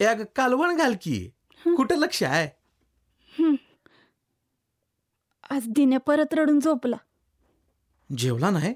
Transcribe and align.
ए 0.00 0.04
अगं 0.04 0.24
कालवण 0.36 0.76
घाल 0.76 0.94
की. 1.02 1.30
कुठं 1.76 1.96
लक्ष 1.96 2.22
आहे? 2.22 2.48
आज 5.50 5.66
दिने 5.68 5.98
परत 5.98 6.34
रडून 6.34 6.60
झोपला. 6.60 6.96
जेवला 8.18 8.50
नाही? 8.50 8.74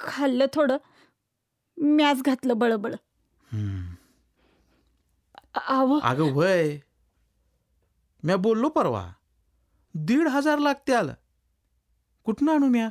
खाल्लं 0.00 0.46
थोडं. 0.54 0.76
मॅच 1.78 2.22
घातलं 2.22 2.58
बळबळ. 2.58 2.94
आव. 5.54 5.98
अगं 6.02 6.32
वय. 6.32 6.78
म्या 8.22 8.36
बोललो 8.36 8.68
परवा. 8.68 9.12
दीड 9.94 10.28
हजार 10.28 10.58
लागत्याल 10.58 11.10
कुठनं 12.24 12.52
आणू 12.52 12.66
म्या? 12.66 12.88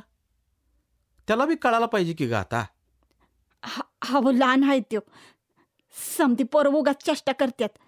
त्याला 1.28 1.46
बी 1.46 1.54
कळायला 1.54 1.86
पाहिजे 1.86 2.12
की 2.12 2.26
ग 2.26 2.32
आता. 2.32 2.64
अहो 4.02 4.30
लहान 4.30 4.64
आहे 4.64 4.80
त्यो. 4.80 5.00
समती 5.94 6.44
पोरं 6.52 6.74
उगाच 6.74 7.02
चेष्टा 7.04 7.32
करतात 7.32 7.78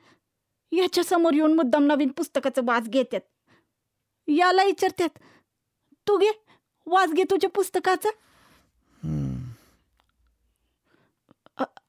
याच्या 0.73 1.05
समोर 1.05 1.35
येऊन 1.35 1.55
मुद्दाम 1.57 1.85
नवीन 1.87 2.09
पुस्तकाचं 2.17 2.63
वाच 2.67 2.89
घेतात 2.89 3.21
याला 4.29 4.65
विचारतात 4.65 5.19
तू 6.07 6.17
घे 6.19 6.31
वाच 6.87 7.13
घे 7.13 7.23
तुझ्या 7.31 7.51
पुस्तकाचं. 7.51 8.11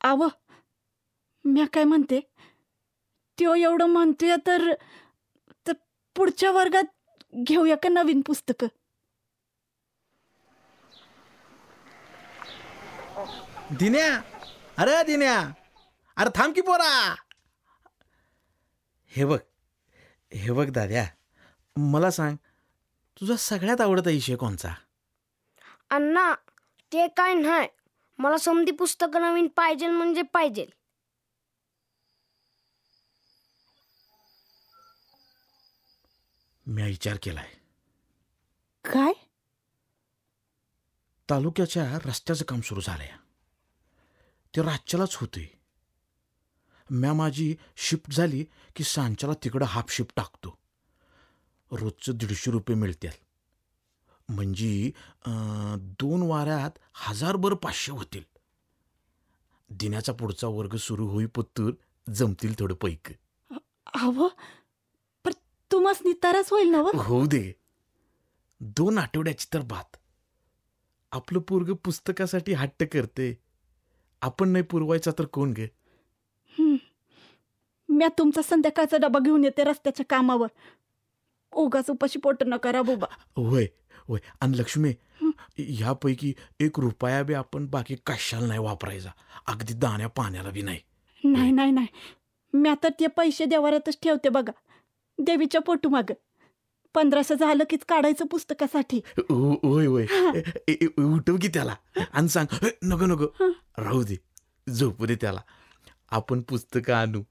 आव 0.04 0.28
म्या 1.46 1.66
काय 1.74 1.84
म्हणते? 1.84 2.20
त्यो 3.38 3.54
एवढं 3.56 3.90
म्हणतोय 3.90 4.36
तर 4.48 4.72
तर 5.68 5.74
पुढच्या 6.16 6.52
वर्गात 6.52 6.84
घेऊया 7.44 7.76
का 7.84 7.90
नवीन 7.90 8.22
पुस्तकं? 8.26 8.68
दिन्या 13.80 14.14
अरे 14.78 15.02
दिन्या. 15.04 15.40
अरे 16.18 16.30
थांब 16.30 16.54
की 16.56 16.62
पोरा. 16.62 17.16
हे 19.12 19.26
बघ 19.26 19.40
हे 20.34 20.52
बघ 20.52 20.70
दाद्या 20.70 21.06
मला 21.76 22.12
सांग 22.12 22.36
तुझा 23.22 23.36
सगळ्यात 23.36 23.82
आवडता 23.82 24.10
विषय 24.10 24.36
कोणचा 24.36 24.74
अण्णा 25.90 26.34
ते 26.92 27.08
काय 27.08 27.34
नाही. 27.34 27.68
मला 28.20 28.38
समधी 28.38 28.72
पुस्तकं 28.72 29.22
नवीन 29.22 29.48
पाहिजे 29.48 29.88
म्हणजे 29.88 30.22
पाहिजे 30.22 30.66
मी 36.66 36.84
विचार 36.84 37.18
केलाय. 37.24 37.48
काय? 38.86 39.14
तालुक्याच्या 41.30 41.98
रस्त्याचं 42.06 42.46
काम 42.46 42.62
सुरू 42.62 42.82
झालंय. 42.82 43.12
ते 44.56 44.62
रातच्यालाच 44.62 45.16
होते 45.16 45.57
म्या 46.90 47.14
माझी 47.14 47.56
शिफ्ट 47.78 48.14
झाली 48.14 48.46
की 48.76 48.84
सांच्याला 48.84 49.36
तिकडं 49.44 49.66
हाफ 49.66 49.92
शिफ्ट 49.92 50.12
टाकतो. 50.16 50.58
रोजचं 51.72 52.18
दीडशे 52.18 52.52
रुपये 52.52 52.76
मिळतील. 52.76 53.12
म्हणजे 54.30 54.92
दोन 56.00 56.22
वाऱ्यात 56.22 56.80
हजारभर 56.94 57.54
पाचशे 57.54 57.92
होतील. 57.92 58.24
दिनाचा 59.70 60.14
पुढचा 60.14 60.48
वर्ग 60.48 60.76
सुरू 60.76 61.08
होईपत्तूर 61.08 61.74
जमतील 62.08 62.54
थोडं 62.60 62.76
पैक. 62.76 63.12
आव 63.94 64.28
पर 65.26 65.32
तुम्हाच 65.72 66.02
निताराच 66.06 66.52
होईल 66.52 66.70
ना? 66.70 66.78
होऊ 66.78 67.26
दे. 67.26 67.54
दोन 68.60 68.98
आठवड्याची 68.98 69.48
तर 69.54 69.62
बात. 69.62 69.96
आपलं 71.12 71.40
पोरग 71.40 71.74
पुस्तकासाठी 71.74 72.54
हट्ट 72.54 72.84
करते. 72.84 73.34
आपण 74.22 74.50
नाही 74.50 74.64
पुरवायचा 74.64 75.12
तर 75.20 75.26
कोण 75.26 75.52
गे. 75.52 75.68
म्या 77.90 78.08
तुमचा 78.18 78.42
संध्याकाळचा 78.42 78.98
डबा 78.98 79.20
घेऊन 79.20 79.44
येते 79.44 79.64
रस्त्याच्या 79.64 80.06
कामावर. 80.10 80.48
उगाच 81.52 81.90
उपाशी 81.90 82.20
पोट 82.20 82.44
न 82.44 82.58
करा 82.58 82.82
बुबा 82.82 83.08
होय 83.36 83.68
होय. 84.08 84.20
आणि 84.42 84.58
लक्ष्मी 84.58 84.94
ह्यापैकी 85.58 86.34
एक 86.60 86.80
रुपया 86.80 87.24
बी 87.24 87.34
आपण 87.34 87.68
बाकी 87.68 87.96
कशाला 87.96 88.48
नाही 88.48 88.60
वापरायचा. 88.60 89.10
अगदी 89.48 89.74
दाण्या 89.74 90.08
पाण्याला 90.08 90.50
बी 90.50 90.62
नाही. 90.62 90.80
नाही 91.24 91.52
नाही 91.52 91.72
नाही. 91.72 91.88
म्या 92.54 92.76
तर 92.84 92.90
ते 93.00 93.08
पैसे 93.08 93.46
देवाऱ्यातच 93.46 93.98
ठेवते 94.04 94.30
बघा. 94.30 94.52
देवीच्या 95.20 95.62
पोटू 95.62 95.90
माग 95.90 96.12
पंधराशे 96.94 97.36
झालं 97.36 97.64
कीच 97.70 97.86
काढायचं 97.86 98.26
पुस्तकासाठी. 98.26 99.02
हो- 99.18 99.70
होय 99.70 99.86
होय. 99.86 100.06
उठव 101.00 101.36
की 101.42 101.48
त्याला. 101.48 101.76
आणि 102.14 102.30
सांग 102.30 102.66
"ए, 102.66 102.70
नको 102.84 103.06
नको. 103.06 103.44
राहू 103.78 104.04
दे. 104.04 104.20
झोपू 104.72 105.06
दे 105.06 105.16
त्याला. 105.16 105.42
आपण 106.12 106.42
पुस्तकं 106.42 106.94
आणू. 106.94 107.24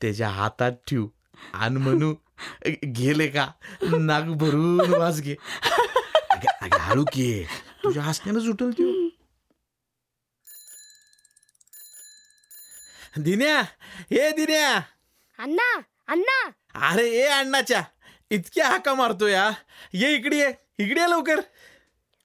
त्याच्या 0.00 0.28
हातात 0.28 0.72
ठेवू. 0.72 1.08
आणि 1.54 1.76
म्हणू 1.76 2.14
"ए, 2.64 2.70
गेले 2.70 3.26
का? 3.28 3.48
नाक 3.82 4.22
भरून 4.22 4.94
वास 4.94 5.20
घे. 5.20 5.36
हळू 6.80 7.04
की 7.12 7.44
तुझ्या 7.84 8.02
हसण्यानं 8.02 8.40
सुटल 8.40 8.70
तू 8.70 9.08
दिन्या 13.16 13.60
हे 14.10 14.30
दिन्या. 14.30 14.76
अण्णा 15.38 15.80
अण्णा. 16.08 16.50
अरे 16.88 17.08
ए 17.08 17.26
अण्णाच्या. 17.26 17.82
इतक्या 18.30 18.68
हाका 18.68 18.94
मारतो 18.94 19.26
या 19.26 19.50
ये 19.92 20.14
इकडे 20.14 20.38
ये. 20.38 20.52
इकडे 20.78 21.00
ये 21.00 21.10
लवकर. 21.10 21.40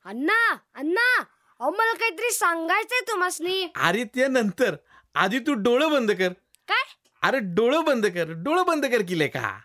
अण्णा 0.05 0.55
अण्णा. 0.75 1.23
अहो 1.59 1.71
मला 1.71 1.93
काहीतरी 1.93 2.31
सांगायचंय 2.31 2.99
तुम्हासनी. 3.11 3.71
अरे 3.75 4.03
ते 4.03 4.27
नंतर. 4.27 4.75
आधी 5.16 5.40
तू 5.40 5.53
डोळं 5.53 5.91
बंद 5.91 6.12
कर. 6.12 6.29
काय? 6.68 6.84
अरे 7.22 7.40
डोळं 7.41 7.84
बंद 7.84 8.06
कर. 8.06 8.31
डोळं 8.35 8.66
बंद 8.66 8.85
कर 8.85 9.01
किले 9.01 9.28
का 9.28 9.59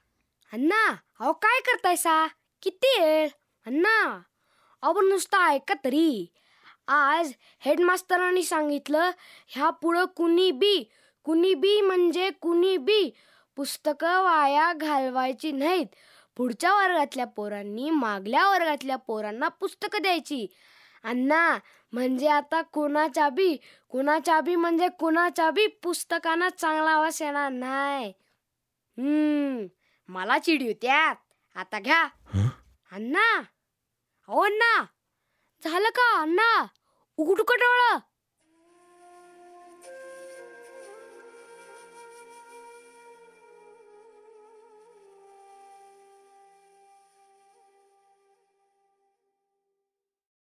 अण्णा 0.53 0.87
अहो 1.21 1.33
काय 1.33 1.61
करतायसा 1.61 2.27
किती 2.63 3.01
वेळ? 3.01 3.29
अण्णा 3.67 4.21
अहो 4.83 5.01
नुसतं 5.01 5.39
ऐका 5.39 5.75
तरी. 5.85 6.27
आज 6.89 7.33
हेडमास्तरांनी 7.61 8.43
सांगितलं 8.43 9.11
ह्या 9.47 9.71
पुढं 9.71 10.05
कुणी 10.05 10.51
बी 10.51 10.91
कुणी 11.25 11.55
बी 11.55 11.81
म्हणजे 11.81 12.31
कुणी 12.31 12.77
बी 12.77 13.11
पुस्तकं 13.57 14.23
वाया 14.23 14.73
घालवायची 14.73 15.53
नाहीत. 15.53 15.87
पुढच्या 16.37 16.75
वर्गातल्या 16.75 17.27
पोरांनी 17.27 17.91
मागल्या 17.91 18.49
वर्गातल्या 18.51 18.97
पोरांना 18.97 19.49
पुस्तकं 19.49 20.03
द्यायची. 20.03 20.47
अण्णा 21.05 21.59
म्हणजे 21.93 22.29
आता 22.29 22.63
कुणाच्या 22.63 23.29
बी 23.29 23.57
कुणाच्या 23.89 24.41
बी 24.41 24.55
म्हणजे 24.55 24.89
कुणाच्या 24.89 25.51
बी 25.51 25.67
पुस्तकांना 25.67 26.49
चांगला 26.49 26.91
आवाज 26.91 27.23
येणार 27.23 27.53
नाही. 27.53 28.13
हम्म 28.99 29.67
मला 30.09 30.39
चिड 30.39 30.63
त्यात 30.83 31.17
आता 31.57 31.79
घ्या? 31.79 32.03
अण्णा 32.93 33.43
हो 34.27 34.43
अण्णा 34.45 34.85
झालं 35.65 35.89
का 35.89 36.21
अण्णा? 36.23 36.67
उघड 37.17 37.41
डोळं? 37.41 37.99